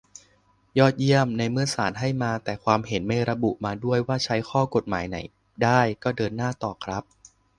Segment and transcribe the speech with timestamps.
[0.79, 5.17] ยอดเยี่ยม ในเมื่อศาลให้มาแต่ความเห็น ไม่ระบุมาด้วยว่าใช้ข้อกฎหมายไหน
[5.63, 7.03] ได้ ก็เดินหน้าต่อครับ